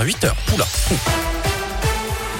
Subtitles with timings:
[0.00, 0.32] à 8h.
[0.46, 0.64] Poula.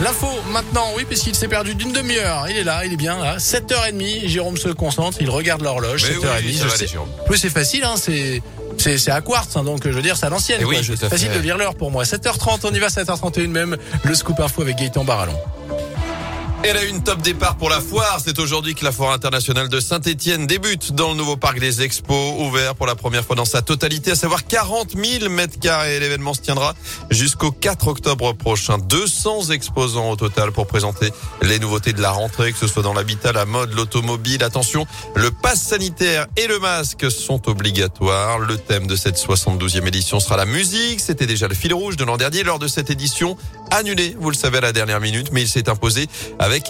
[0.02, 2.46] L'info maintenant, oui, puisqu'il s'est perdu d'une demi-heure.
[2.48, 3.36] Il est là, il est bien là.
[3.36, 6.04] 7h30, Jérôme se concentre, il regarde l'horloge.
[6.04, 6.86] 7h30, ça je sais.
[7.28, 8.42] Oui, c'est facile, hein, c'est.
[8.78, 10.60] C'est, à quartz, hein, donc je veux dire, c'est à l'ancienne.
[10.62, 12.04] Eh oui, facile de lire l'heure pour moi.
[12.04, 13.76] 7h30, on y va, 7h31 même.
[14.04, 15.36] Le scoop info avec Gaëtan Barallon.
[16.62, 18.20] Elle a une top départ pour la foire.
[18.22, 22.34] C'est aujourd'hui que la foire internationale de Saint-Etienne débute dans le nouveau parc des expos,
[22.38, 25.98] ouvert pour la première fois dans sa totalité, à savoir 40 000 mètres carrés.
[25.98, 26.74] L'événement se tiendra
[27.08, 28.76] jusqu'au 4 octobre prochain.
[28.76, 31.10] 200 exposants au total pour présenter
[31.40, 34.44] les nouveautés de la rentrée, que ce soit dans l'habitat, la mode, l'automobile.
[34.44, 38.38] Attention, le pass sanitaire et le masque sont obligatoires.
[38.38, 41.00] Le thème de cette 72e édition sera la musique.
[41.00, 43.38] C'était déjà le fil rouge de l'an dernier lors de cette édition
[43.70, 46.08] annulé, vous le savez, à la dernière minute, mais il s'est imposé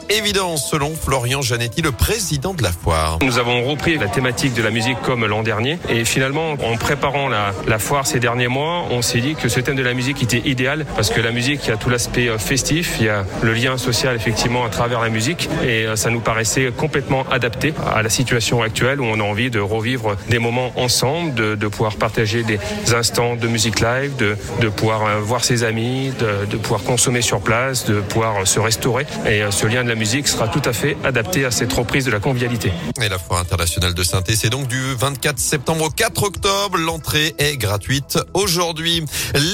[0.08, 3.18] évidence, selon Florian Janetti, le président de la foire.
[3.22, 5.78] Nous avons repris la thématique de la musique comme l'an dernier.
[5.88, 9.76] Et finalement, en préparant la, foire ces derniers mois, on s'est dit que ce thème
[9.76, 12.38] de la musique était idéal parce que la musique, il y a tout l'aspect euh,
[12.38, 15.48] festif, il y a le lien social effectivement à travers la musique.
[15.62, 19.50] Et euh, ça nous paraissait complètement adapté à la situation actuelle où on a envie
[19.50, 22.58] de revivre des moments ensemble, de, pouvoir partager des
[22.92, 27.86] instants de musique live, de, pouvoir euh, voir ses amis, de, pouvoir consommer sur place,
[27.86, 29.06] de pouvoir se restaurer.
[29.26, 32.10] Et ce lien de la musique sera tout à fait adapté à cette reprise de
[32.10, 32.72] la convivialité.
[33.00, 36.76] Et la foire internationale de saint c'est donc du 24 septembre au 4 octobre.
[36.76, 39.04] L'entrée est gratuite aujourd'hui.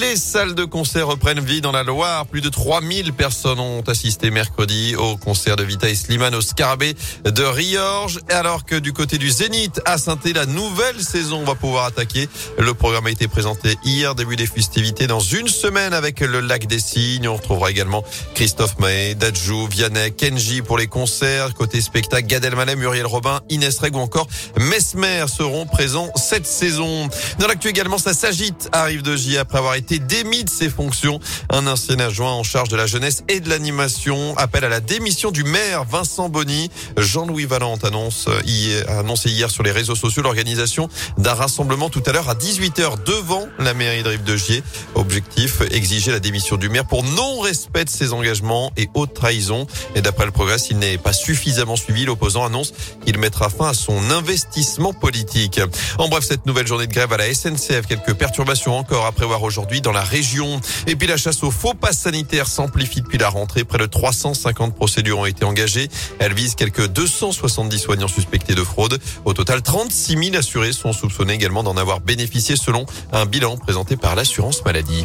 [0.00, 2.26] Les salles de concert reprennent vie dans la Loire.
[2.26, 6.94] Plus de 3000 personnes ont assisté mercredi au concert de Vita et Slimane au Scarabée
[7.24, 8.18] de Riorges.
[8.28, 12.28] Alors que du côté du Zénith à saint la nouvelle saison va pouvoir attaquer.
[12.58, 16.66] Le programme a été présenté hier, début des festivités dans une semaine avec le Lac
[16.66, 17.28] des Cygnes.
[17.28, 18.02] On retrouvera également
[18.34, 21.54] Christophe Mahé, Dadjou, Vianney, Kenji pour les concerts.
[21.54, 24.26] Côté spectacle, Gad Elmaleh, Muriel Robin, Inès Reg ou encore
[24.56, 27.08] Mesmer seront présents cette saison.
[27.38, 28.68] Dans l'actu également, ça s'agite.
[28.72, 31.20] Arrive de J après avoir été démis de ses fonctions.
[31.50, 35.30] Un ancien adjoint en charge de la jeunesse et de l'animation appelle à la démission
[35.30, 36.70] du maire Vincent Bonny.
[36.96, 40.88] Jean-Louis Valente annonce, hier, annoncé hier sur les réseaux sociaux l'organisation
[41.18, 44.62] d'un rassemblement tout à l'heure à 18h devant la mairie de Rive de Gier.
[44.94, 49.66] Objectif, exiger la démission du maire pour non-respect de ses engagements et haute trahison.
[49.96, 52.72] Et d'après le progrès, s'il n'est pas suffisamment suivi, l'opposant annonce
[53.04, 55.58] qu'il mettra fin à son investissement politique.
[55.98, 59.42] En bref, cette nouvelle journée de grève à la SNCF, quelques perturbations encore à prévoir
[59.42, 60.60] aujourd'hui dans la région.
[60.86, 63.64] Et puis la chasse aux faux passes sanitaires s'amplifie depuis la rentrée.
[63.64, 65.88] Près de 350 procédures ont été engagées.
[66.18, 69.00] Elles visent quelques 270 soignants suspectés de fraude.
[69.24, 73.96] Au total, 36 000 assurés sont soupçonnés également d'en avoir bénéficié selon un bilan présenté
[73.96, 75.04] par l'assurance maladie.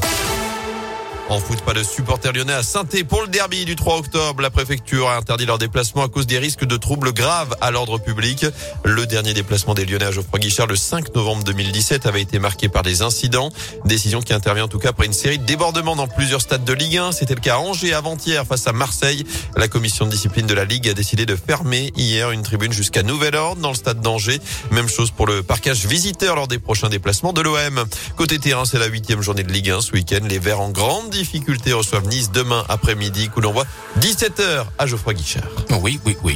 [1.32, 4.42] En foot, pas de supporters lyonnais à saint pour le derby du 3 octobre.
[4.42, 8.00] La préfecture a interdit leur déplacement à cause des risques de troubles graves à l'ordre
[8.00, 8.46] public.
[8.84, 12.68] Le dernier déplacement des Lyonnais à Geoffroy Guichard le 5 novembre 2017 avait été marqué
[12.68, 13.50] par des incidents.
[13.86, 16.74] Décision qui intervient en tout cas après une série de débordements dans plusieurs stades de
[16.74, 17.14] Ligue 1.
[17.14, 19.24] C'était le cas à Angers avant-hier face à Marseille.
[19.56, 23.04] La commission de discipline de la Ligue a décidé de fermer hier une tribune jusqu'à
[23.04, 24.42] nouvel ordre dans le stade d'Angers.
[24.72, 27.86] Même chose pour le parquage visiteur lors des prochains déplacements de l'OM.
[28.18, 30.20] Côté terrain, c'est la huitième journée de Ligue 1 ce week-end.
[30.28, 33.30] Les Verts en grande difficulté reçoivent Nice demain après-midi.
[33.30, 33.66] Coup d'envoi
[34.00, 35.44] 17h à Geoffroy Guichard.
[35.84, 36.36] Oui, oui, oui.